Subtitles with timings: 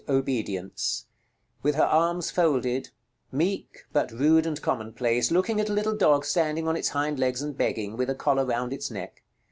[0.09, 1.05] _Obedience:
[1.61, 2.89] with her arms folded;
[3.31, 7.43] meek, but rude and commonplace, looking at a little dog standing on its hind legs
[7.43, 9.21] and begging, with a collar round its neck.